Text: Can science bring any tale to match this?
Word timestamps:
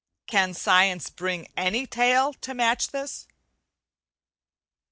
Can 0.25 0.55
science 0.55 1.11
bring 1.11 1.47
any 1.55 1.85
tale 1.85 2.33
to 2.33 2.55
match 2.55 2.87
this? 2.89 3.27